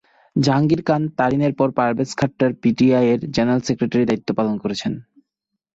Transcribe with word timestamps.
জাহাঙ্গীর 0.35 0.81
খান 0.83 1.01
তারিনের 1.19 1.53
পর 1.55 1.69
পারভেজ 1.77 2.09
খাট্টার 2.19 2.51
পিটিআইয়ের 2.61 3.21
জেনারেল 3.35 3.61
সেক্রেটারির 3.67 4.09
দায়িত্ব 4.09 4.29
পালন 4.39 4.55
করছেন। 4.63 4.93